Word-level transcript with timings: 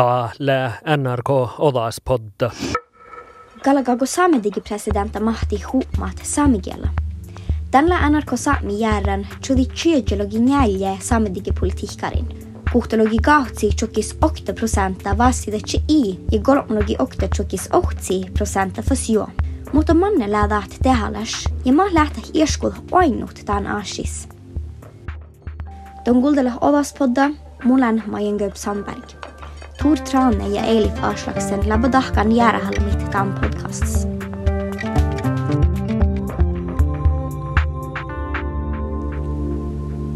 Täällä 0.00 0.72
NRK 0.96 1.30
Olaspodda. 1.58 2.50
Galagago 3.64 4.06
saame 4.06 4.40
tegi 4.40 4.60
presidenta 4.60 5.20
Mahti 5.20 5.62
Humat 5.62 6.16
saamikielä. 6.22 6.88
Tällä 7.70 8.10
NRK 8.10 8.32
Saami 8.34 8.80
järän 8.80 9.28
tjudi 9.46 9.66
tjujologi 9.66 10.38
njälje 10.38 10.98
saamedigi 11.00 11.52
politiikkarin. 11.52 12.28
Kuhtologi 12.72 13.18
kahtsi 13.18 13.70
tjukis 13.76 14.14
8 14.14 14.54
prosenta 14.54 15.18
vastida 15.18 15.58
i 15.88 16.20
ja 16.32 16.40
kolmologi 16.42 16.96
8 16.96 17.28
tjukis 17.36 17.68
8 17.68 18.32
prosenta 18.34 18.82
fasjuo. 18.82 19.28
Mutta 19.72 19.94
manne 19.94 20.32
lähtee 20.32 20.78
tehallas 20.82 21.44
ja 21.64 21.72
mä 21.72 21.82
lähtee 21.92 22.24
ieskul 22.34 22.70
ainut 22.92 23.40
tämän 23.44 23.66
asis. 23.66 24.28
Don 26.04 26.20
kuuldella 26.20 26.52
Olaspodda, 26.60 27.30
mulan 27.64 28.02
Majen 28.06 28.38
Sandberg. 28.54 29.19
Tor 29.82 29.98
Trane 29.98 30.48
ja 30.48 30.64
Eilif 30.64 31.04
Aslaksen 31.04 31.68
labadahkan 31.68 32.32
jäärähällä 32.32 32.80
mitt 32.80 33.10
tämän 33.10 33.34
podcasts. 33.40 34.06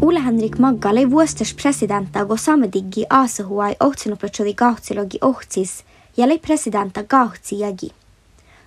Ole 0.01 0.25
Henrik 0.25 0.59
Magga 0.59 0.89
ei 0.89 1.11
vuosters 1.11 1.53
presidenta 1.53 2.25
go 2.25 2.37
samedigi 2.37 3.05
asehuai 3.09 3.75
ohtsinoplotsodi 3.79 4.53
gahtselogi 4.53 5.17
ohtsis 5.21 5.85
ja 6.17 6.27
lei 6.27 6.39
presidenta 6.39 7.03
gahtsi 7.03 7.59
jagi. 7.59 7.89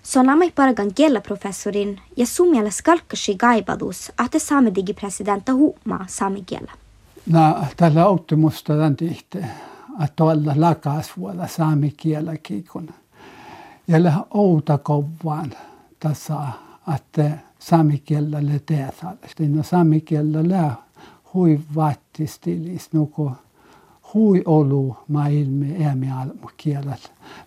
Sonamai 0.02 0.52
paragan 0.54 0.90
gella 0.96 1.20
professorin 1.20 2.00
ja 2.16 2.26
sumiala 2.26 2.70
skalkasi 2.70 3.34
gaibadus 3.34 4.12
ahte 4.18 4.38
samediggi 4.38 4.94
presidenta 4.94 5.52
huuma 5.52 6.04
samigella. 6.06 6.72
No, 7.26 7.64
tällä 7.76 8.06
optimusta 8.06 8.72
tämän 8.72 8.96
tihti, 8.96 9.38
että 10.04 10.24
olla 10.24 10.52
lakasvuolla 10.56 11.46
saami 11.46 11.94
kielläkin, 11.96 12.64
kun 12.72 12.90
jälle 13.88 14.12
outa 14.30 14.78
kovaan 14.78 15.52
tässä, 16.00 16.34
että 16.94 17.38
saami 17.58 17.98
kielellä 17.98 18.52
teetään. 18.66 19.18
No 19.48 19.62
saami 19.62 20.00
kielellä 20.00 20.72
hui 21.34 21.60
vattistilis, 21.74 22.92
nuku 22.92 23.32
hui 24.14 24.42
olu 24.44 24.96
maailmi 25.08 25.84
äämi 25.84 26.10
almu 26.10 26.50
kielellä. 26.56 26.96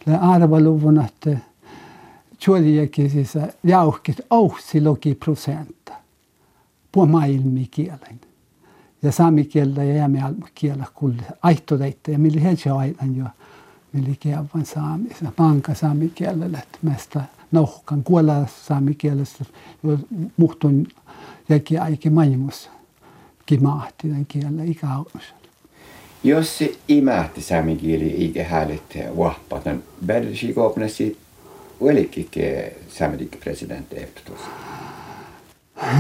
Le 0.06 0.18
arvaluvun, 0.18 1.06
että 1.06 1.38
tjuoliakin 2.40 3.10
siis 3.10 3.34
jauhkit 3.64 4.22
ouhsi 4.30 4.82
logi 4.82 5.16
prosenta 5.16 5.94
på 6.92 7.06
maailmi 7.06 7.68
kielen 7.72 8.31
ja 9.04 9.12
saamikieltä 9.12 9.84
ja 9.84 9.96
jäämialmakieltä 9.96 10.86
kuulee 10.94 11.28
aihtodeita 11.42 12.12
ja 12.12 12.20
milli 12.20 12.44
heiltä 12.44 12.76
aidan 12.76 13.16
jo 13.16 13.26
milli 13.94 14.16
kielvan 14.20 14.66
saamissa. 14.66 15.32
Panka 15.36 15.74
saamikielellä, 15.74 16.60
että 16.60 16.78
meistä 16.82 17.22
nauhkan 17.52 18.04
kuolla 18.04 18.48
saamikielessä, 18.62 19.46
jo 19.84 19.98
muhtun 20.38 20.88
jäki 21.50 21.78
aike 21.78 22.10
maimus 22.10 22.70
kimahti 23.46 24.08
tämän 24.08 24.26
kielellä 24.26 24.64
ikähaus. 24.64 25.34
Jos 26.24 26.58
se 26.58 26.76
imähti 26.88 27.42
saamikieli 27.42 28.26
ikä 28.26 28.44
häälit 28.44 28.96
niin 29.66 29.84
värdelsi 30.08 30.54
koopnesi, 30.54 31.18
olikin 31.80 32.30
saamikki 32.90 33.38
presidentti 33.38 33.96
ehtotusta? 33.96 34.48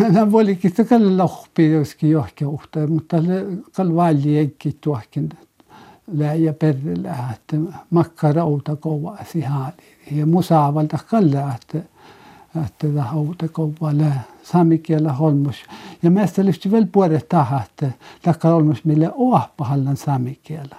Nämä 0.09 0.37
olikin 0.37 0.73
tekellä 0.73 1.23
lohpi 1.23 1.71
joskin 1.71 2.11
johonkin 2.11 2.47
uhtaa, 2.47 2.87
mutta 2.87 3.17
kalvalli 3.75 4.37
eikin 4.37 4.77
tuohkin 4.81 5.29
läjä 6.07 6.53
perille 6.53 7.09
lähtee. 7.09 7.59
Makkarauta 7.89 8.75
kovaa 8.75 9.17
sihaali. 9.31 9.73
Ja 10.11 10.25
musaavalta 10.25 10.99
kallaa, 11.09 11.55
että 11.55 11.91
että 12.65 12.87
det 12.87 13.01
hauta 13.01 13.47
kovalle 13.47 14.13
samikielä 14.43 15.13
holmus. 15.13 15.55
Ja 16.03 16.11
meistä 16.11 16.45
lysti 16.45 16.71
vielä 16.71 16.87
puolet 16.91 17.29
taha, 17.29 17.61
että 17.63 17.91
takka 18.21 18.49
holmus 18.49 18.85
mille 18.85 19.11
oahpahallan 19.15 19.97
samikielä. 19.97 20.75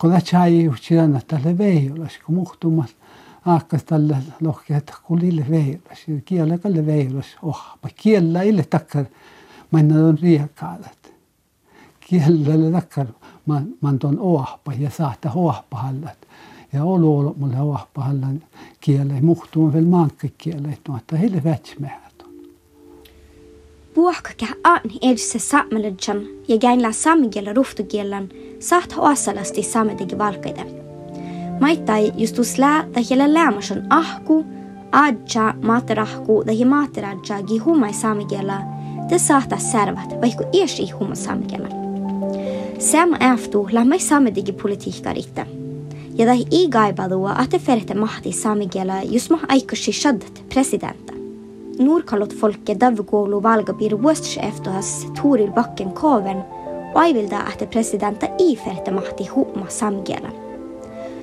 Kun 0.00 0.10
tämä 0.10 0.20
chai 0.20 0.68
uhtsi 0.68 0.98
anna 0.98 1.20
tälle 1.26 1.58
veijolla, 1.58 2.06
kun 2.26 2.34
muhtumat 2.34 2.96
hakkas 3.42 3.84
tällä 3.84 4.16
lohkeet 4.40 4.92
kulille 5.02 5.46
veiras. 5.50 5.98
kiele 6.24 6.58
kalle 6.58 6.86
veelas, 6.86 7.26
oh, 7.42 7.62
ma 7.82 7.88
kiele 7.96 8.46
ille 8.46 8.64
takkar 8.70 9.04
mennä 9.70 10.06
on 10.06 10.18
riikaalat. 10.22 11.12
Kiele 12.00 12.54
ille 12.54 12.70
takkar 12.72 13.06
man 13.80 13.98
on 14.04 14.18
oahpa 14.20 14.72
ja 14.78 14.90
saata 14.90 15.30
oahpa 15.34 15.76
hallat. 15.76 16.18
Ja 16.72 16.84
olu 16.84 17.18
olu 17.18 17.34
mulle 17.38 17.60
ohpahallan 17.60 18.42
kielä. 18.80 19.14
Muhtuu 19.20 19.72
vielä 19.72 19.86
et 19.86 20.34
kielä. 20.38 20.68
Tuotta 20.84 21.16
heille 21.16 21.42
Puhka 21.44 21.88
Puhkaka 23.94 24.46
an 24.64 24.80
edessä 25.02 25.38
saamelajan 25.38 26.26
ja 26.48 26.58
gäinlä 26.58 26.92
ruhtu 26.92 27.52
ruhtugillan 27.52 28.28
saat 28.60 28.94
osallasti 28.98 29.62
saamen 29.62 30.18
valkaiden. 30.18 30.77
Maittai 31.60 32.12
justusla 32.16 32.84
dahila 32.94 33.34
lämashan 33.34 33.86
ahku, 33.90 34.44
adja 34.92 35.54
materahku 35.62 36.42
dahi 36.46 36.64
materadja 36.64 37.36
samigella. 37.38 37.92
saamikella, 37.92 38.60
te 39.08 39.18
saata 39.18 39.56
särvät, 39.56 40.20
vaikka 40.20 40.44
iesi 40.52 40.90
humma 40.90 41.14
saamikella. 41.14 41.68
Sam 42.78 43.14
äftu 43.14 43.68
lämmai 43.72 43.98
saamedigi 43.98 44.52
politiikkaritta. 44.52 45.46
Ja 46.18 46.26
dahi 46.26 46.46
i 46.50 46.68
gaibalua 46.68 47.30
ahte 47.30 47.58
ferhte 47.58 47.94
mahti 47.94 48.32
samigella, 48.32 49.02
just 49.02 49.30
mah 49.30 49.44
aikasi 49.48 49.92
shaddat 49.92 50.42
presidenta. 50.48 51.12
Nordkalott 51.78 52.32
folket 52.32 52.80
davgoulu 52.80 53.42
valgabir 53.42 54.02
vuostis 54.02 54.36
eftohas 54.36 55.06
Toril 55.22 55.50
Bakken 55.50 55.90
Kavern, 55.90 56.42
och 56.94 57.02
jag 57.04 57.14
vill 57.14 57.34
att 57.34 57.70
presidenta 57.70 58.26
i 58.38 58.56
ferhte 58.56 58.90
mahti 58.90 59.28
humma 59.34 59.66
saamikella. 59.68 60.47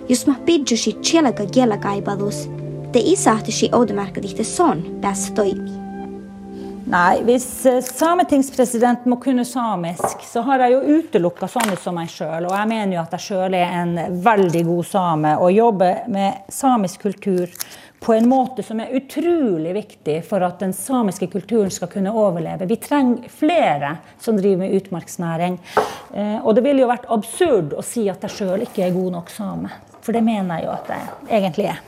Just 0.07 0.27
mah 0.27 0.37
bidjo 0.45 0.77
si 0.77 0.91
tjelaga 1.01 1.45
gela 1.49 1.75
gaibadus, 1.81 2.43
det 2.93 3.01
i 3.01 3.15
sahte 3.17 3.51
si 3.51 3.71
odemerka 3.73 4.21
dikte 4.21 4.43
son 4.45 4.83
bäst 5.01 5.31
toimi. 5.35 5.73
Nei, 6.85 7.23
hvis 7.25 7.47
sametingspresidenten 7.87 9.09
må 9.09 9.17
kunne 9.17 9.41
samisk, 9.49 10.21
så 10.21 10.43
har 10.45 10.61
jeg 10.61 10.75
jo 10.75 10.99
utelukka 10.99 11.49
sånne 11.49 11.73
som 11.81 11.97
meg 11.97 12.11
sjøl. 12.13 12.45
Og 12.45 12.53
jeg 12.53 12.69
mener 12.69 12.93
jo 12.93 13.01
at 13.01 13.15
jeg 13.17 13.23
sjøl 13.25 13.57
er 13.57 13.73
en 13.79 13.95
veldig 14.27 14.61
god 14.67 14.85
same 14.91 15.31
og 15.41 15.55
jobber 15.55 16.05
med 16.13 16.53
samisk 16.53 17.07
kultur 17.07 17.49
på 18.05 18.13
en 18.13 18.29
måte 18.29 18.61
som 18.61 18.83
er 18.83 18.93
utrolig 18.93 19.73
viktig 19.73 20.19
for 20.29 20.45
at 20.45 20.61
den 20.61 20.77
samiske 20.77 21.31
kulturen 21.33 21.73
skal 21.73 21.89
kunne 21.89 22.13
overleve. 22.13 22.69
Vi 22.69 22.77
trenger 22.77 23.33
flere 23.33 23.95
som 24.21 24.37
driver 24.37 24.67
med 24.67 24.77
utmarksnæring. 24.77 25.57
Og 26.45 26.53
det 26.53 26.61
ville 26.61 26.85
jo 26.85 26.93
vært 26.93 27.09
absurd 27.09 27.73
å 27.73 27.81
si 27.81 28.05
at 28.13 28.21
jeg 28.29 28.37
sjøl 28.37 28.69
ikke 28.69 28.85
er 28.85 28.93
god 28.93 29.17
nok 29.17 29.33
same. 29.33 29.73
For 30.05 30.13
det 30.13 30.21
mener 30.23 30.59
jeg 30.59 30.67
jo 30.67 30.71
at 30.71 30.89
jeg 30.89 31.41
egentlig 31.41 31.65
er. 31.65 31.81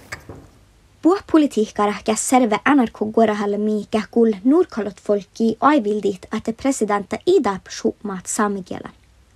Politiikara 1.28 2.16
serve 2.18 2.58
NRK 2.66 3.00
Gorahalle 3.14 3.58
mi 3.58 3.86
kähkul 3.92 4.34
Nordkalottfolki 4.44 5.58
aivildit 5.62 6.26
että 6.38 6.54
presidenta 6.54 7.18
ida 7.26 7.60
pshumaat 7.64 8.26
saamikielä. 8.26 8.90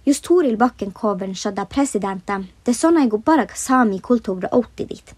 Just 0.06 0.26
Toril 0.28 0.58
Bakken 0.58 0.94
Koven 0.94 1.36
shadda 1.36 1.66
presidenta, 1.66 2.42
det 2.66 2.76
sona 2.76 3.04
igu 3.04 3.18
barag 3.18 3.52
saami 3.56 4.00
kulttuura 4.00 4.50
outtidit. 4.52 5.16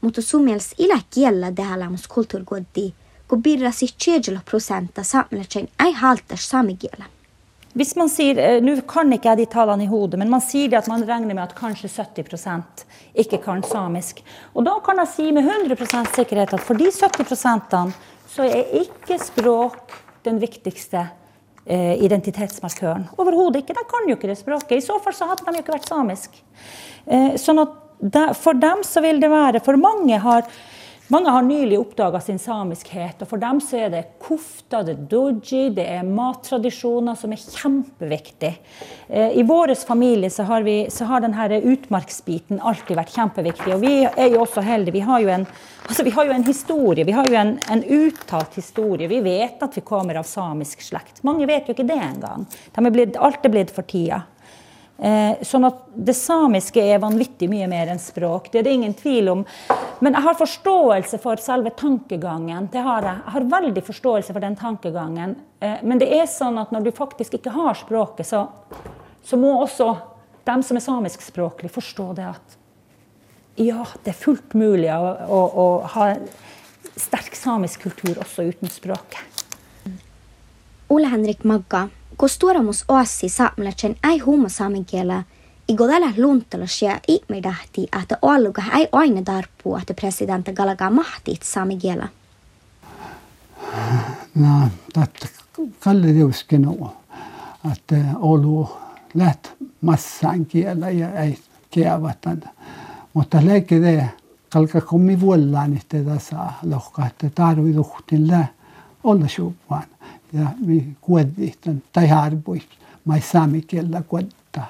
Mutta 0.00 0.22
sumiels 0.22 0.74
ila 0.78 1.00
kiellä 1.10 1.56
dehalamus 1.56 2.08
kulttuurgoddi, 2.08 2.94
kun 3.28 3.42
birra 3.42 3.70
siis 3.70 3.94
70 3.98 4.50
prosenta 4.50 5.02
saamelaisen 5.02 5.68
ei 5.84 5.92
haltas 5.92 6.50
saamikielä. 6.50 7.15
Hvis 7.76 7.92
man 7.98 8.08
sier, 8.08 8.38
Nå 8.64 8.78
kan 8.88 9.12
ikke 9.12 9.34
jeg 9.34 9.42
de 9.42 9.46
tallene 9.52 9.84
i 9.84 9.90
hodet, 9.90 10.16
men 10.20 10.30
man 10.32 10.40
sier 10.40 10.70
det 10.72 10.78
at 10.78 10.88
man 10.88 11.04
regner 11.04 11.36
med 11.36 11.44
at 11.44 11.56
kanskje 11.58 11.90
70 11.92 12.86
ikke 13.20 13.42
kan 13.44 13.62
samisk. 13.64 14.22
Og 14.56 14.64
da 14.64 14.78
kan 14.84 15.02
jeg 15.02 15.12
si 15.12 15.28
med 15.32 15.44
100% 15.44 16.14
sikkerhet 16.16 16.54
at 16.56 16.64
for 16.64 16.78
de 16.80 16.88
70% 16.88 17.76
så 18.32 18.44
er 18.48 18.72
ikke 18.80 19.18
språk 19.20 19.94
den 20.24 20.40
viktigste 20.42 21.04
eh, 21.64 21.96
identitetsmarkøren. 22.04 23.10
Overhodet 23.20 23.62
ikke. 23.62 23.76
De 23.76 23.84
kan 23.88 24.08
jo 24.08 24.16
ikke 24.16 24.30
det 24.32 24.38
språket. 24.40 24.78
I 24.78 24.86
så 24.86 24.98
fall 25.02 25.16
så 25.16 25.28
hadde 25.30 25.44
de 25.46 25.58
jo 25.58 25.64
ikke 25.64 25.76
vært 25.76 25.90
samisk. 25.90 26.40
Eh, 27.06 27.36
sånn 27.40 27.62
at 27.62 27.76
de, 28.00 28.24
for 28.36 28.58
dem 28.60 28.82
så 28.84 29.00
vil 29.00 29.22
det 29.22 29.30
være 29.32 29.62
For 29.64 29.78
mange 29.80 30.18
har 30.20 30.44
mange 31.12 31.30
har 31.30 31.42
nylig 31.42 31.78
oppdaga 31.78 32.20
sin 32.20 32.38
samiskhet, 32.38 33.20
og 33.22 33.28
for 33.30 33.42
dem 33.42 33.60
så 33.62 33.78
er 33.84 33.92
det 33.92 34.02
kofta, 34.22 34.82
det 34.86 34.96
doji, 35.10 35.68
det 35.76 35.84
er 35.86 36.08
mattradisjoner 36.08 37.14
som 37.18 37.34
er 37.34 37.42
kjempeviktig. 37.42 38.52
I 39.14 39.44
vår 39.46 39.74
familie 39.86 40.30
så 40.34 40.46
har, 40.48 40.66
vi, 40.66 40.88
så 40.90 41.06
har 41.06 41.22
denne 41.22 41.60
utmarksbiten 41.62 42.58
alltid 42.58 42.98
vært 42.98 43.14
kjempeviktig. 43.14 43.74
Og 43.76 43.84
vi 43.84 43.94
er 44.08 44.32
jo 44.32 44.42
også 44.42 44.64
heldige. 44.66 44.96
Vi 44.98 45.04
har 45.06 45.22
jo 45.22 45.30
en, 45.36 45.46
altså 45.86 46.06
vi 46.06 46.14
har 46.16 46.26
jo 46.26 46.34
en 46.34 46.46
historie, 46.46 47.06
vi 47.06 47.14
har 47.14 47.30
jo 47.30 47.38
en, 47.38 47.56
en 47.70 47.84
uttalt 48.00 48.58
historie. 48.58 49.10
Vi 49.10 49.22
vet 49.22 49.62
at 49.62 49.78
vi 49.78 49.86
kommer 49.86 50.18
av 50.18 50.26
samisk 50.26 50.82
slekt. 50.82 51.22
Mange 51.26 51.46
vet 51.46 51.68
jo 51.68 51.76
ikke 51.76 51.86
det 51.86 52.00
engang. 52.02 52.48
De 52.74 52.82
er 52.82 52.94
blitt, 52.98 53.20
alt 53.20 53.46
er 53.46 53.54
blitt 53.54 53.74
for 53.74 53.86
tida. 53.86 54.24
Eh, 54.98 55.42
sånn 55.44 55.66
at 55.68 55.82
det 55.92 56.14
samiske 56.16 56.80
er 56.80 57.02
vanvittig 57.02 57.50
mye 57.52 57.66
mer 57.68 57.90
enn 57.92 58.00
språk. 58.00 58.48
Det 58.52 58.62
er 58.62 58.64
det 58.64 58.76
ingen 58.78 58.94
tvil 58.96 59.28
om. 59.28 59.44
Men 60.00 60.16
jeg 60.16 60.24
har 60.24 60.38
forståelse 60.38 61.20
for 61.20 61.40
selve 61.42 61.72
tankegangen. 61.76 62.70
Det 62.72 62.84
har 62.84 63.04
jeg. 63.04 63.20
Jeg 63.24 63.34
har 63.34 63.48
veldig 63.52 63.84
forståelse 63.84 64.32
for 64.32 64.44
den 64.44 64.56
tankegangen. 64.56 65.36
Eh, 65.60 65.82
men 65.84 66.00
det 66.00 66.08
er 66.16 66.28
sånn 66.30 66.56
at 66.62 66.72
når 66.72 66.88
du 66.88 66.92
faktisk 66.96 67.36
ikke 67.36 67.52
har 67.52 67.76
språket, 67.76 68.28
så, 68.28 68.46
så 69.24 69.40
må 69.40 69.52
også 69.60 69.92
dem 70.46 70.62
som 70.62 70.78
er 70.78 70.84
samiskspråklige, 70.84 71.74
forstå 71.74 72.12
det 72.16 72.30
at 72.30 72.56
ja, 73.56 73.86
det 74.04 74.12
er 74.12 74.18
fullt 74.20 74.52
mulig 74.56 74.90
å, 74.92 75.12
å, 75.32 75.40
å 75.48 75.66
ha 75.94 76.10
sterk 76.96 77.36
samisk 77.36 77.86
kultur 77.86 78.20
også 78.20 78.44
uten 78.50 78.70
språket. 78.72 79.36
Ole 80.92 81.08
Henrik 81.10 81.42
Magga, 81.48 81.86
Kostuoramusoassi 82.16 83.28
saamelaisen 83.28 83.96
ei 84.10 84.18
huuma 84.18 84.48
saamen 84.48 84.84
kielä, 84.84 85.22
Igodella 85.68 86.06
ja 86.82 87.00
ihmidähti, 87.08 87.88
että 88.02 88.18
olluka 88.22 88.62
ei 88.78 88.88
aina 88.92 89.22
tarppuu, 89.22 89.76
että 89.76 89.94
presidentti 89.94 90.52
galaga 90.52 90.90
mahti 90.90 91.38
saamen 91.42 91.78
kielä. 91.78 92.08
No, 94.34 94.68
tätä 94.92 95.28
kalli 95.80 96.12
riuskin 96.12 96.68
on, 96.68 96.92
että 97.72 97.96
olu 98.20 98.76
läht 99.14 99.46
massan 99.80 100.46
kielä 100.46 100.90
ja 100.90 101.20
ei 101.20 101.38
kievatan. 101.70 102.42
Mutta 103.14 103.38
leikki 103.44 103.80
te, 103.80 104.10
kalka 104.52 104.80
kummi 104.80 105.20
vuollaan, 105.20 105.76
että 105.76 106.02
tässä 106.04 106.36
lohkaa, 106.62 107.06
että 107.06 107.30
tarvitsee 107.34 107.76
luhtin 107.76 108.46
olla 109.04 109.28
suuppaan 109.28 109.84
ja 110.32 110.46
kuueteistkümne 111.00 111.82
tai 111.92 112.08
harpois, 112.08 112.62
ma 113.04 113.14
ei 113.14 113.22
saa 113.22 113.48
kella 113.66 114.02
kotta. 114.02 114.62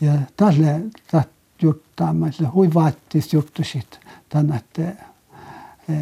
Ja 0.00 0.12
talle 0.36 0.80
tahtsin 1.10 1.32
juttamaan, 1.62 2.32
se 2.32 2.44
hui 2.44 2.74
vaattis 2.74 3.32
juttusit 3.32 4.00
tänne, 4.28 4.56
että 4.56 4.88
e, 5.88 5.94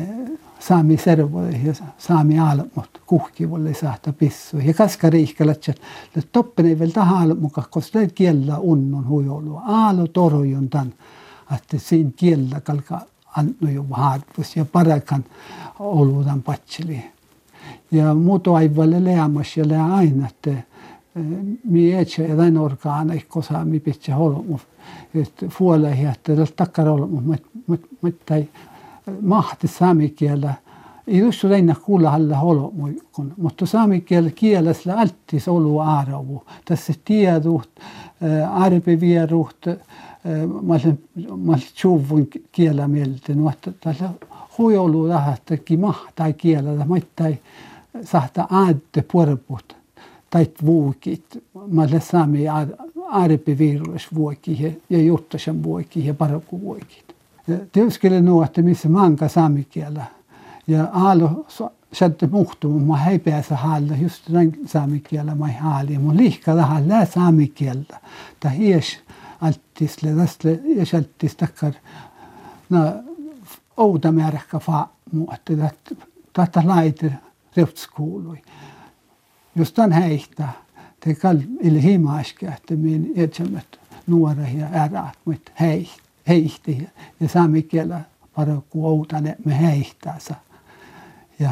sami 0.59 0.97
servo 0.97 1.43
ja 1.43 1.75
saami 1.99 2.39
almot 2.39 3.01
kuhkivulle 3.07 3.75
saata 3.75 4.13
pissu. 4.13 4.59
Ja 4.59 4.75
kaska 4.75 5.11
riihkalatset, 5.11 5.81
että 6.17 6.29
toppen 6.33 6.67
ei 6.67 6.79
vielä 6.79 6.93
taha 6.93 7.21
almuka, 7.21 7.63
koska 7.71 8.01
ei 8.01 8.09
kiellä 8.09 8.59
unnun 8.59 9.09
huijolua. 9.09 9.63
Aalo 9.67 10.07
torojon 10.07 10.71
tän, 10.71 10.95
että 11.55 11.79
sin 11.79 12.13
kella 12.13 12.61
kalka 12.61 13.01
antoi 13.37 13.75
jo 13.75 13.87
harpus 13.91 14.57
ja 14.57 14.65
parakan 14.65 15.25
olutan 15.79 16.43
patsiliin. 16.43 17.13
Ja 17.93 18.15
mutuaivalle 18.15 19.05
leamasia 19.05 19.69
lea 19.69 19.95
aina, 19.95 20.27
että 20.27 20.51
eh, 20.51 20.65
mi 21.65 21.93
etsä 21.93 22.23
orgaana, 22.23 22.61
orgaaneik 22.61 23.29
kosa 23.29 23.65
mi 23.65 23.81
pitsä 23.81 24.15
holmus. 24.15 24.61
Että 25.15 25.47
fuolehi, 25.49 26.05
että 26.05 26.37
tällä 26.37 26.47
takkar 26.57 26.87
holmus, 26.87 27.25
mutta 28.03 28.35
mahti 29.23 29.69
saami 29.69 30.09
kielä. 30.09 30.55
Ei 31.07 31.19
just 31.19 31.45
reina 31.45 31.75
kuulla 31.83 32.15
alla 32.15 32.37
holmuikun, 32.37 33.35
mutta 33.37 33.67
saami 33.67 34.01
kielä 34.01 34.31
kielessä 34.31 34.99
altis 34.99 35.49
olu 35.49 35.79
aaravu. 35.79 36.45
Tässä 36.65 36.93
tiedut 37.05 37.71
eh, 37.77 38.53
arpevieruht, 38.53 39.67
eh, 39.67 39.79
mä 40.63 40.73
olen 40.73 40.99
tjuvun 41.81 42.29
kielä 42.53 42.89
mieltä, 42.89 43.35
no, 43.35 43.51
että 43.51 43.73
tällä 43.81 44.11
huijolu 44.59 45.09
lähtekin 45.09 45.81
kielä, 46.37 46.85
mutta 46.87 47.27
ei, 47.27 47.39
sahta 48.05 48.47
aadde 48.51 49.05
puorput 49.13 49.81
tait 50.31 50.67
vuokit. 50.67 51.45
Mä 51.67 51.87
le 51.91 52.01
saami 52.01 52.49
aarpe 52.49 53.59
virus 53.59 54.15
vuoki 54.15 54.83
ja 54.91 55.03
juttasen 55.03 55.63
vuoki 55.63 56.07
ja 56.07 56.15
paraku 56.15 56.61
vuokit. 56.61 57.15
Tietysti 57.73 58.21
nuo, 58.21 58.45
että 58.45 58.63
missä 58.63 58.89
manka 58.89 59.29
saamikielä. 59.29 60.05
Ja 60.67 60.89
aalo 60.93 61.47
sätte 61.93 62.27
muhtumu, 62.27 62.79
mä 62.79 62.97
hei 62.97 63.19
pääse 63.19 63.55
haalle 63.55 63.97
just 63.97 64.29
näin 64.29 64.61
saamikielä 64.67 65.35
mä 65.35 65.53
haali. 65.61 65.99
Mun 65.99 66.17
liikka 66.17 66.55
tähän 66.55 66.89
lää 66.89 67.05
saamikieltä. 67.05 68.01
Tää 68.41 68.51
hies 68.51 68.99
alttisle, 69.41 70.15
täsle 70.15 70.61
ja 70.65 70.85
alttis 70.95 71.37
takkar. 71.37 71.73
No, 72.71 72.93
outa 73.77 74.13
määräkkä 74.13 74.59
faa 74.59 74.93
muotti. 75.13 75.59
Tätä 76.33 76.63
laitir 76.65 77.11
riftskoolui. 77.57 78.43
Just 79.57 79.75
tämän 79.75 79.93
heitä, 79.93 80.49
te 81.01 81.15
kall 81.15 81.39
ili 81.61 81.83
himaske, 81.83 82.47
että 82.47 82.77
min 82.77 83.13
etsemät 83.17 83.81
nuora 84.07 84.49
ja 84.55 84.67
ärät, 84.75 85.19
mutta 85.25 85.53
hei, 85.61 85.89
heihti 86.29 86.89
ja 87.21 87.29
saamme 87.29 87.63
kielä 87.63 88.01
paro 88.35 88.65
kuoutan, 88.71 89.27
että 89.27 89.43
me 89.49 89.59
heihtäänsä. 89.61 90.35
Ja 91.39 91.51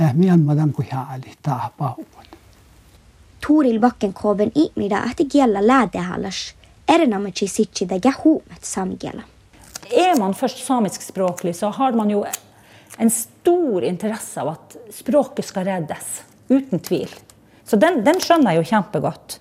äh, 0.00 0.14
mielmadan 0.14 0.72
kuin 0.72 0.88
haali 0.92 1.32
tahpahuun. 1.42 2.06
Turil 3.46 3.80
Vakkenkåben 3.80 4.52
ihmida 4.54 5.04
että 5.10 5.24
kielä 5.32 5.66
läädehallas, 5.66 6.54
erinomaisesti 6.88 7.46
sitsi 7.46 7.86
ja 8.04 8.12
huumet 8.24 8.64
saamikielä. 8.64 9.22
Er 9.90 10.18
man 10.18 10.34
først 10.34 10.58
samiskspråklig, 10.66 11.54
så 11.54 11.70
har 11.70 11.92
man 11.92 12.10
jo 12.10 12.24
en 12.98 13.10
stor 13.10 13.84
interesse 13.84 14.40
av 14.40 14.54
at 14.54 14.76
språket 14.92 15.44
skal 15.44 15.64
reddes. 15.64 16.22
Uten 16.48 16.80
tvil. 16.80 17.10
Så 17.64 17.76
den, 17.80 18.02
den 18.04 18.20
skjønner 18.20 18.52
jeg 18.54 18.62
jo 18.62 18.70
kjempegodt. 18.74 19.38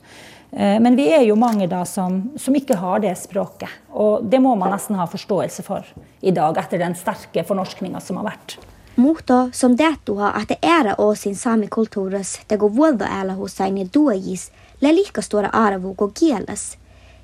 Eh, 0.52 0.80
men 0.80 0.96
vi 0.96 1.10
er 1.14 1.26
jo 1.28 1.36
mange 1.40 1.68
da 1.68 1.84
som, 1.86 2.22
som, 2.40 2.56
ikke 2.56 2.78
har 2.80 3.02
det 3.04 3.16
språket. 3.20 3.72
Og 3.92 4.24
det 4.30 4.40
må 4.42 4.56
man 4.60 4.74
nesten 4.74 4.98
ha 5.00 5.08
forståelse 5.10 5.66
for 5.66 5.88
i 6.22 6.32
dag, 6.32 6.58
etter 6.58 6.82
den 6.82 6.96
sterke 6.98 7.44
fornorskninga 7.48 8.02
som 8.04 8.22
har 8.22 8.32
vært. 8.32 8.58
Mutta 8.96 9.50
som 9.54 9.76
detta 9.76 10.28
att 10.28 10.48
det 10.48 10.58
är 10.62 11.16
sin 11.16 11.36
saamikulttuurissa 11.36 12.42
det 12.48 12.58
går 12.58 12.70
vuolta 12.70 13.06
äällä 13.06 13.34
hussain 13.34 13.78
ja 13.78 13.86
duojis 13.94 14.52
le 14.80 14.94
lika 14.94 15.22
stora 15.22 15.50
arvo 15.50 15.94
kuin 15.94 16.14
kieles. 16.14 16.78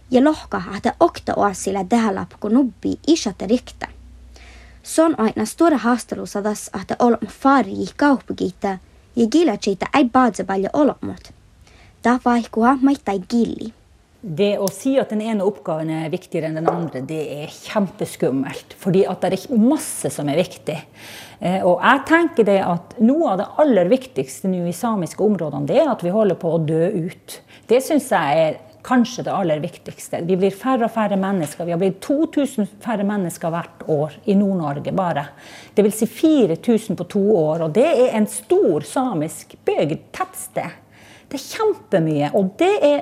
Ja 0.10 0.22
lohka 0.22 0.64
että 0.78 0.94
okta 1.00 1.34
oasilla 1.36 1.84
tähän 1.84 2.28
kun 2.40 2.54
nubbi 2.54 3.00
ishatte 3.08 3.48
rikta. 3.48 3.88
Se 3.88 3.88
on 3.88 3.90
aina 3.90 3.99
stora 5.46 5.78
haastelussa 5.78 6.42
tässä, 6.42 6.72
että 6.82 6.96
olemme 7.00 7.28
fari 7.28 7.86
kaupunkiita 7.98 8.78
ja 9.16 9.28
gilacheita 9.32 9.86
ei 9.94 10.06
baadse 10.06 10.44
paljon 10.44 10.70
olemmat. 10.74 11.34
Da 12.04 12.20
vaikkua 12.26 12.78
maittai 12.82 13.20
gilli. 13.34 13.74
Det 14.38 14.58
å 14.60 14.68
si 14.68 14.98
at 15.00 15.14
den 15.14 15.22
ene 15.24 15.46
oppgaven 15.48 15.90
er 15.96 16.10
viktigere 16.12 16.50
enn 16.50 16.58
den 16.60 16.68
andre, 16.68 17.00
det 17.08 17.20
er 17.38 17.52
kjempeskummelt. 17.54 18.76
Fordi 18.80 19.06
at 19.08 19.24
det 19.24 19.38
er 19.38 19.60
masse 19.60 20.12
som 20.12 20.28
er 20.28 20.42
viktig. 20.42 20.76
Eh, 21.40 21.64
og 21.64 21.80
jeg 21.80 22.02
tenker 22.10 22.48
det 22.48 22.58
at 22.60 22.98
noe 23.00 23.30
av 23.32 23.38
det 23.40 23.48
aller 23.64 23.92
viktigste 23.92 24.52
nå 24.52 24.66
i 24.68 24.76
samiske 24.76 25.24
områdene, 25.24 25.68
det 25.70 25.80
er 25.80 25.92
at 25.94 26.04
vi 26.04 26.12
holder 26.12 26.40
på 26.40 26.52
å 26.52 26.60
dø 26.60 26.90
ut. 27.08 27.40
Det 27.72 27.80
syns 27.86 28.12
jeg 28.12 28.44
er 28.44 28.60
kanskje 28.86 29.24
det 29.28 29.34
aller 29.34 29.60
viktigste. 29.60 30.22
Vi 30.26 30.38
blir 30.40 30.56
færre 30.56 30.88
og 30.88 30.94
færre 30.94 31.18
mennesker. 31.20 31.68
Vi 31.68 31.74
har 31.76 31.82
blitt 31.82 32.00
2000 32.06 32.68
færre 32.84 33.06
mennesker 33.08 33.52
hvert 33.54 33.86
år 33.92 34.18
i 34.26 34.36
Nord-Norge 34.40 34.94
bare. 34.96 35.26
Dvs. 35.76 36.02
Si 36.02 36.08
4000 36.08 37.00
på 37.00 37.08
to 37.12 37.24
år. 37.36 37.66
Og 37.68 37.74
det 37.76 37.88
er 37.88 38.18
en 38.18 38.28
stor 38.32 38.86
samisk 38.88 39.58
bygd, 39.68 40.10
tettsted. 40.16 40.78
Det 41.30 41.40
er 41.40 41.48
kjempemye. 41.48 42.32
Og 42.40 42.54
det 42.60 42.76
er 42.86 43.02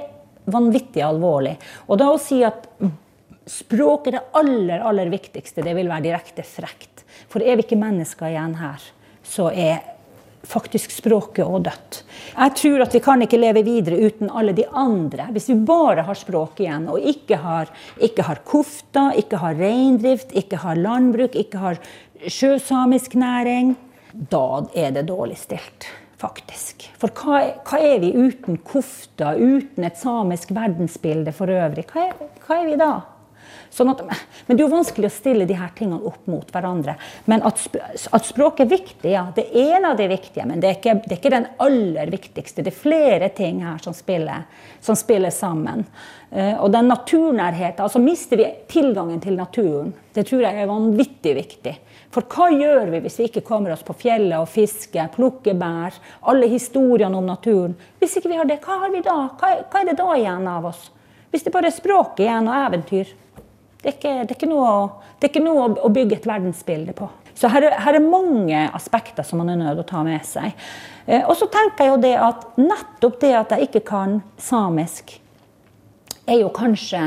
vanvittig 0.52 1.04
alvorlig. 1.04 1.58
Og 1.88 2.00
da 2.00 2.10
å 2.12 2.22
si 2.22 2.42
at 2.48 2.68
språk 3.48 4.10
er 4.10 4.18
det 4.18 4.26
aller, 4.40 4.82
aller 4.84 5.12
viktigste, 5.12 5.64
det 5.64 5.76
vil 5.78 5.92
være 5.92 6.10
direkte 6.10 6.44
frekt. 6.48 7.06
For 7.32 7.44
er 7.44 7.58
vi 7.58 7.66
ikke 7.66 7.80
mennesker 7.80 8.32
igjen 8.32 8.58
her, 8.60 8.84
så 9.28 9.50
er 9.52 9.97
faktisk 10.48 10.94
språket 10.96 11.46
og 11.46 11.66
dødt. 11.68 12.01
Jeg 12.34 12.56
tror 12.62 12.84
at 12.86 12.96
vi 12.96 13.01
kan 13.04 13.24
ikke 13.25 13.39
leve 13.39 13.63
videre 13.68 14.00
uten 14.08 14.32
alle 14.32 14.56
de 14.58 14.66
andre. 14.72 15.30
Hvis 15.36 15.50
vi 15.51 15.60
bare 15.68 16.06
har 16.08 16.18
språk 16.18 16.62
igjen, 16.63 16.88
og 16.92 17.04
ikke 17.04 17.39
har, 17.44 17.72
ikke 18.04 18.25
har 18.27 18.44
kofta, 18.48 19.10
ikke 19.20 19.42
har 19.44 19.60
reindrift, 19.60 20.32
ikke 20.32 20.62
har 20.63 20.80
landbruk, 20.80 21.36
ikke 21.36 21.62
har 21.62 21.82
sjøsamisk 22.27 23.18
næring, 23.20 23.75
da 24.12 24.63
er 24.74 24.96
det 24.96 25.08
dårlig 25.10 25.38
stilt. 25.39 25.89
Faktisk. 26.18 26.88
For 26.98 27.13
hva, 27.13 27.44
hva 27.62 27.77
er 27.77 28.00
vi 28.01 28.10
uten 28.18 28.58
kofta, 28.66 29.36
uten 29.38 29.86
et 29.86 30.00
samisk 30.01 30.50
verdensbilde 30.56 31.34
for 31.36 31.54
øvrig? 31.54 31.86
Hva 31.92 32.08
er, 32.08 32.24
hva 32.42 32.58
er 32.58 32.72
vi 32.72 32.80
da? 32.80 32.92
Sånn 33.78 33.92
at, 33.92 34.00
men 34.48 34.58
det 34.58 34.64
er 34.64 34.66
jo 34.66 34.74
vanskelig 34.74 35.06
å 35.06 35.14
stille 35.14 35.46
de 35.46 35.54
her 35.54 35.70
tingene 35.78 36.10
opp 36.10 36.24
mot 36.26 36.50
hverandre. 36.50 36.96
Men 37.30 37.44
at, 37.46 37.62
at 38.10 38.26
språk 38.26 38.64
er 38.64 38.72
viktig, 38.72 39.12
ja. 39.12 39.28
Det 39.36 39.44
er 39.52 39.76
en 39.78 39.86
av 39.92 40.00
de 40.00 40.08
viktige, 40.10 40.48
men 40.50 40.64
det 40.64 40.72
er, 40.72 40.80
ikke, 40.80 40.96
det 41.04 41.14
er 41.14 41.20
ikke 41.20 41.34
den 41.36 41.46
aller 41.62 42.10
viktigste. 42.10 42.66
Det 42.66 42.74
er 42.74 42.80
flere 42.80 43.30
ting 43.38 43.62
her 43.62 43.78
som 43.84 43.94
spiller, 43.94 44.48
som 44.82 44.98
spiller 44.98 45.34
sammen. 45.36 45.86
Uh, 46.32 46.56
og 46.56 46.72
den 46.74 46.90
naturnærheten, 46.90 47.84
altså 47.86 48.02
mister 48.02 48.42
vi 48.42 48.50
tilgangen 48.72 49.22
til 49.22 49.38
naturen, 49.38 49.94
det 50.18 50.26
tror 50.26 50.42
jeg 50.48 50.58
er 50.58 50.72
vanvittig 50.72 51.36
viktig. 51.38 51.76
For 52.18 52.26
hva 52.34 52.50
gjør 52.50 52.90
vi 52.96 53.04
hvis 53.06 53.20
vi 53.22 53.30
ikke 53.30 53.46
kommer 53.46 53.76
oss 53.76 53.86
på 53.86 53.94
fjellet 54.02 54.40
og 54.40 54.50
fisker, 54.50 55.14
plukker 55.14 55.54
bær, 55.60 55.96
alle 56.26 56.50
historiene 56.50 57.22
om 57.22 57.30
naturen? 57.30 57.78
Hvis 58.02 58.18
ikke 58.18 58.34
vi 58.34 58.42
har 58.42 58.50
det, 58.50 58.58
hva 58.66 58.82
har 58.88 58.92
vi 58.96 59.06
da? 59.06 59.20
Hva, 59.38 59.54
hva 59.70 59.84
er 59.84 59.92
det 59.92 60.00
da 60.02 60.10
igjen 60.18 60.50
av 60.50 60.66
oss? 60.74 60.90
Hvis 61.30 61.46
det 61.46 61.54
bare 61.54 61.70
er 61.70 61.76
språk 61.78 62.24
igjen 62.24 62.50
og 62.50 62.58
eventyr. 62.58 63.14
Det 63.82 63.92
er 63.92 63.96
ikke, 63.96 64.14
det 64.28 64.36
er 64.42 64.50
noe, 64.50 64.74
det 65.18 65.28
er 65.28 65.32
ikke 65.32 65.46
noe 65.46 65.70
å 65.86 65.92
bygge 65.94 66.18
et 66.18 66.28
verdensbilde 66.28 66.96
på. 66.98 67.10
Så 67.38 67.50
her, 67.54 67.68
her, 67.78 67.94
er 67.94 68.02
mange 68.02 68.64
aspekter 68.74 69.26
som 69.26 69.38
man 69.44 69.52
er 69.54 69.60
nødt 69.60 69.76
til 69.76 69.84
å 69.84 69.90
ta 69.92 70.02
med 70.06 70.26
seg. 70.26 70.56
Eh, 71.06 71.22
og 71.22 71.36
så 71.38 71.46
tenker 71.54 71.86
jeg 71.86 71.94
jo 71.94 72.00
det 72.02 72.16
at 72.18 72.48
nettopp 72.58 73.20
det 73.22 73.34
at 73.38 73.54
jeg 73.54 73.68
ikke 73.68 73.84
kan 73.92 74.18
samisk, 74.42 75.14
er 76.28 76.42
jo 76.42 76.50
kanskje 76.52 77.04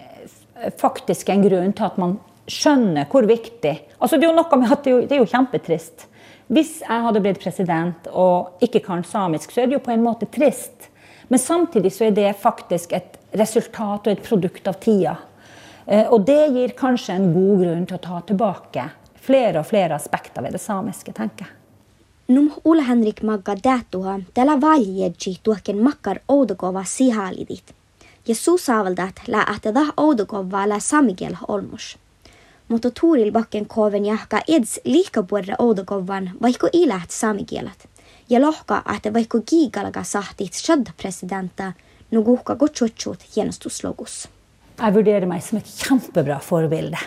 eh, 0.00 0.70
faktisk 0.80 1.28
en 1.30 1.44
grunn 1.44 1.76
til 1.76 1.86
at 1.86 2.00
man 2.00 2.16
skjønner 2.50 3.06
hvor 3.08 3.24
viktig 3.24 3.72
Altså 4.04 4.18
det 4.20 4.26
er 4.26 4.34
jo 4.34 4.36
noe 4.36 4.58
med 4.60 4.72
at 4.72 4.82
det 4.84 4.90
er 4.90 4.94
jo, 4.94 5.04
det 5.08 5.16
er 5.16 5.22
jo 5.22 5.28
kjempetrist. 5.30 6.08
Hvis 6.52 6.72
jeg 6.82 7.04
hadde 7.06 7.22
blitt 7.24 7.40
president 7.40 8.08
og 8.12 8.64
ikke 8.64 8.82
kan 8.84 9.04
samisk, 9.08 9.52
så 9.52 9.62
er 9.62 9.70
det 9.70 9.78
jo 9.78 9.84
på 9.86 9.94
en 9.94 10.04
måte 10.04 10.28
trist. 10.28 10.90
Men 11.32 11.40
samtidig 11.40 11.92
så 11.94 12.08
er 12.08 12.16
det 12.16 12.34
faktisk 12.36 12.92
et 12.92 13.16
resultat 13.32 14.04
og 14.04 14.12
et 14.12 14.24
produkt 14.26 14.68
av 14.68 14.76
tida. 14.82 15.14
Eh, 15.86 16.06
og 16.12 16.24
det 16.26 16.48
gir 16.54 16.68
kanskje 16.78 17.14
en 17.14 17.32
god 17.34 17.60
grunn 17.60 17.86
til 17.86 17.96
å 17.98 18.04
ta 18.06 18.20
tilbake 18.28 18.88
flere 19.24 19.60
og 19.60 19.66
flere 19.66 19.94
aspekter 19.94 20.42
ved 20.42 20.56
det 20.56 20.62
samiske, 20.62 21.12
tenker 21.12 21.44
jeg. 21.44 21.60
Num 22.26 22.52
Ole 22.64 22.82
Henrik 22.82 23.22
Magga 23.22 23.54
dätuha 23.54 24.20
tällä 24.34 24.60
valjeji 24.60 25.38
tuoken 25.42 25.82
makkar 25.82 26.18
oudokova 26.28 26.84
sihalidit. 26.84 27.74
Ja 28.28 28.34
suusaavaldat 28.34 29.20
lä 29.28 29.46
että 29.56 29.74
dah 29.74 29.92
oudokova 29.96 30.68
lä 30.68 30.78
samigel 30.78 31.36
olmus. 31.48 31.98
Mutta 32.68 32.90
Tuuril 33.00 33.32
Bakken 33.32 33.66
koven 33.66 34.06
jahka 34.06 34.40
eds 34.48 34.80
liikapuolella 34.84 35.56
oudokovan 35.58 36.30
vaikka 36.42 36.68
iläht 36.72 37.10
samigielat. 37.10 37.88
Ja 38.30 38.40
lohka 38.40 38.82
että 38.96 39.12
vaikka 39.12 39.38
giigalaga 39.50 40.02
sahtit 40.02 40.54
shadda 40.54 40.90
presidenta 41.02 41.72
nuguhka 42.10 42.56
gotchochut 42.56 43.24
gjennomstuslogus. 43.34 44.28
Jeg 44.74 44.94
vurderer 44.96 45.28
meg 45.30 45.42
som 45.46 45.60
et 45.60 45.68
kjempebra 45.70 46.40
forbilde. 46.42 46.98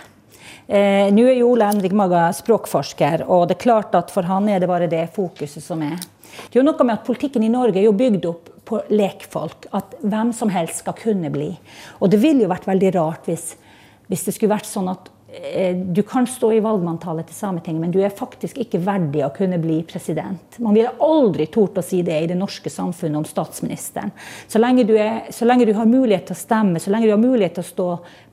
Eh, 0.68 1.08
Nå 1.12 1.26
er 1.28 1.40
jo 1.40 1.50
Ole 1.54 1.68
Henrik 1.68 1.96
Maga 1.96 2.28
språkforsker, 2.36 3.26
og 3.28 3.48
det 3.48 3.58
er 3.58 3.64
klart 3.66 3.96
at 3.96 4.12
for 4.12 4.28
han 4.28 4.48
er 4.52 4.64
det 4.64 4.70
bare 4.72 4.88
det 4.92 5.06
fokuset 5.16 5.64
som 5.64 5.84
er. 5.84 6.00
Det 6.48 6.56
er 6.56 6.62
jo 6.62 6.68
noe 6.68 6.88
med 6.88 6.96
at 6.98 7.06
Politikken 7.08 7.44
i 7.44 7.52
Norge 7.52 7.80
er 7.80 7.88
jo 7.88 7.96
bygd 7.96 8.28
opp 8.30 8.50
på 8.68 8.82
lekfolk. 8.92 9.68
At 9.76 9.96
hvem 10.00 10.34
som 10.36 10.52
helst 10.52 10.84
skal 10.84 10.96
kunne 11.00 11.32
bli. 11.32 11.54
Og 12.00 12.12
det 12.12 12.20
ville 12.24 12.44
jo 12.46 12.52
vært 12.52 12.68
veldig 12.68 12.94
rart 12.96 13.28
hvis, 13.28 13.54
hvis 14.08 14.28
det 14.28 14.36
skulle 14.36 14.56
vært 14.56 14.68
sånn 14.68 14.92
at 14.92 15.12
du 15.86 16.04
kan 16.04 16.28
stå 16.28 16.54
i 16.54 16.60
valgmanntallet 16.64 17.28
til 17.28 17.36
Sametinget, 17.36 17.82
men 17.82 17.92
du 17.92 18.00
er 18.00 18.14
faktisk 18.16 18.62
ikke 18.64 18.80
verdig 18.80 19.26
å 19.26 19.34
kunne 19.36 19.60
bli 19.60 19.82
president. 19.84 20.56
Man 20.64 20.78
ville 20.78 20.94
aldri 21.04 21.50
tort 21.52 21.78
å 21.78 21.84
si 21.84 22.00
det 22.02 22.16
i 22.24 22.30
det 22.32 22.38
norske 22.40 22.72
samfunnet 22.72 23.20
om 23.20 23.28
statsministeren. 23.28 24.14
Så 24.48 24.62
lenge, 24.62 24.86
er, 24.96 25.28
så 25.36 25.46
lenge 25.46 25.68
du 25.68 25.74
har 25.76 25.90
mulighet 25.90 26.30
til 26.30 26.38
å 26.38 26.40
stemme, 26.40 26.80
så 26.80 26.94
lenge 26.94 27.10
du 27.10 27.16
har 27.16 27.20
mulighet 27.20 27.58
til 27.60 27.66
å 27.66 27.72
stå 27.72 27.88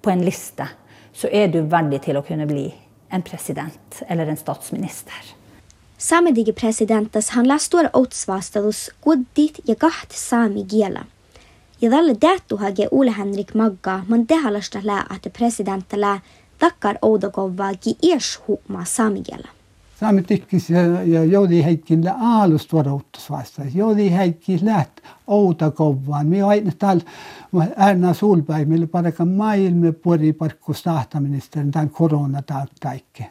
på 0.06 0.12
en 0.12 0.22
liste, 0.22 0.68
så 1.14 1.30
er 1.34 1.50
du 1.50 1.64
verdig 1.66 2.04
til 2.06 2.20
å 2.20 2.22
kunne 2.26 2.46
bli 2.46 2.68
en 3.10 3.26
president 3.26 4.02
eller 4.06 4.30
en 4.30 4.38
statsminister. 4.38 5.34
Samedige 5.98 6.54
presidentas 6.54 7.32
han 7.34 7.48
la 7.48 7.58
stora 7.58 7.90
god 9.00 9.26
dit 9.34 9.60
ja 9.64 9.90
sami 10.10 10.62
gjela. 10.68 11.06
Jeg 11.78 11.90
Ja 11.90 12.00
tälle 12.14 12.58
hage 12.58 12.88
Ole 12.90 13.10
Henrik 13.10 13.54
Magga 13.54 14.04
man 14.08 14.24
det 14.24 14.34
har 14.34 14.56
että 14.56 15.06
at 15.10 15.32
presidenten 15.32 16.00
takkar 16.00 16.20
Takar 16.58 16.96
Oudokovvaakin 17.02 17.96
ieshukma 18.02 18.80
er 18.80 18.86
samigella. 18.86 19.48
Saamme 20.00 20.22
tykkis 20.22 20.70
ja 21.04 21.24
joudi 21.24 21.64
heitkin 21.64 22.08
aalustuoda 22.20 22.90
vastaan. 23.30 23.74
Joudi 23.74 24.10
heitkin 24.10 24.60
läht 24.62 24.90
Oudokovvaan. 25.26 26.26
Me 26.26 26.42
aina 26.42 26.72
täällä 26.78 27.02
Erna 27.88 28.14
Solberg, 28.14 28.68
meillä 28.68 28.86
parakaan 28.86 29.28
maailme 29.28 29.92
pori 29.92 30.32
parkkus 30.32 30.82
tahtaministerin 30.82 31.70
tämän 31.70 31.90
korona 31.90 32.42
taikke. 32.80 33.30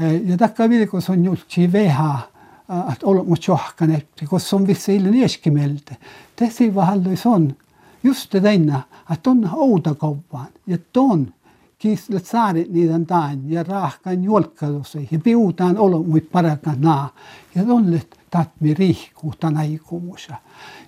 Eh, 0.00 0.20
ja 0.24 0.36
takka 0.36 0.68
virkos 0.68 1.10
on 1.10 1.24
jutsi 1.24 1.72
vähä 1.72 2.14
eh, 2.14 2.90
att 2.90 3.02
olemus 3.02 3.48
johkaneet, 3.48 4.06
koska 4.28 4.48
se 4.48 4.56
on 4.56 4.66
vissi 4.66 4.96
illan 4.96 5.14
ieskimielte. 5.14 5.96
Tässä 6.36 6.74
vahallus 6.74 7.26
on 7.26 7.56
just 8.02 8.32
denna, 8.42 8.82
että 9.12 9.30
on 9.30 9.50
outakouppaan 9.52 10.48
ja 10.66 10.78
ton 10.92 11.34
kiisletsaarit 11.82 12.70
niiden 12.70 13.06
taan 13.06 13.50
ja 13.50 13.62
rahkan 13.62 14.24
jolkkalusi 14.24 15.08
ja 15.10 15.18
piutaan 15.18 15.78
olo 15.78 16.02
mui 16.02 16.20
parakan 16.20 16.80
naa. 16.80 17.08
Ja 17.54 17.64
tollet 17.64 18.18
tatmi 18.30 18.74
rihkuu 18.74 19.34
tän 19.40 19.56
aikumusha. 19.56 20.34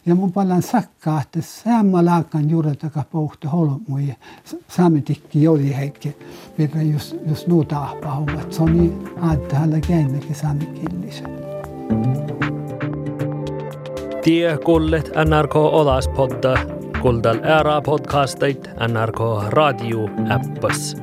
Ja 0.06 0.14
mun 0.14 0.32
palan 0.32 0.62
sakkaa, 0.62 1.20
että 1.20 1.40
samma 1.42 2.04
laakan 2.04 2.50
juuretaka 2.50 3.04
pohti 3.10 3.48
olo 3.52 3.80
mui 3.88 4.14
saamitikki 4.68 5.42
joli 5.42 5.76
heikki, 5.76 6.16
Pidä 6.56 6.82
jos, 6.82 7.16
jos 7.26 7.46
nuu 7.46 7.64
taapaa 7.64 8.18
ovat, 8.18 8.52
se 8.52 8.62
on 8.62 8.72
niin 8.72 9.08
aatteella 9.20 9.80
käynnekin 9.88 10.34
saamikillisen. 10.34 11.30
Tie 14.22 14.58
kullet 14.64 15.10
NRK 15.24 15.56
Olas 15.56 16.08
kuulda 17.04 17.34
Ära 17.34 17.80
podcasteid 17.80 18.68
NRK 18.88 19.20
Raadio 19.52 20.08
äppas 20.36 20.94